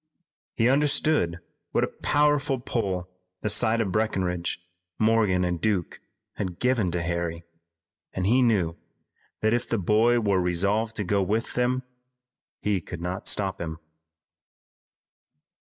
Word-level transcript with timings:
He 0.55 0.67
understood 0.67 1.41
what 1.73 1.83
a 1.83 1.87
powerful 2.01 2.59
pull 2.59 3.07
the 3.41 3.51
sight 3.51 3.79
of 3.81 3.91
Breckinridge, 3.91 4.59
Morgan 4.97 5.45
and 5.45 5.61
Duke 5.61 5.99
had 6.37 6.57
given 6.57 6.89
to 6.89 7.03
Harry, 7.03 7.43
and 8.11 8.25
he 8.25 8.41
knew 8.41 8.75
that 9.41 9.53
if 9.53 9.69
the 9.69 9.77
boy 9.77 10.19
were 10.19 10.41
resolved 10.41 10.95
to 10.95 11.03
go 11.03 11.21
with 11.21 11.53
them 11.53 11.83
he 12.57 12.81
could 12.81 12.99
not 13.03 13.27
stop 13.27 13.61
him. 13.61 13.77